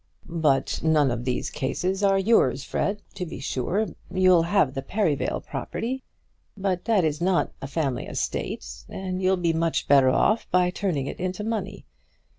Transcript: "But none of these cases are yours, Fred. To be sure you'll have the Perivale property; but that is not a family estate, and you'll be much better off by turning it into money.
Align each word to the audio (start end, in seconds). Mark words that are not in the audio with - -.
"But 0.25 0.79
none 0.81 1.11
of 1.11 1.25
these 1.25 1.51
cases 1.51 2.01
are 2.01 2.17
yours, 2.17 2.63
Fred. 2.63 3.03
To 3.13 3.23
be 3.23 3.39
sure 3.39 3.85
you'll 4.09 4.41
have 4.41 4.73
the 4.73 4.81
Perivale 4.81 5.41
property; 5.41 6.01
but 6.57 6.85
that 6.85 7.03
is 7.05 7.21
not 7.21 7.51
a 7.61 7.67
family 7.67 8.07
estate, 8.07 8.65
and 8.89 9.21
you'll 9.21 9.37
be 9.37 9.53
much 9.53 9.87
better 9.87 10.09
off 10.09 10.49
by 10.49 10.71
turning 10.71 11.05
it 11.05 11.19
into 11.19 11.43
money. 11.43 11.85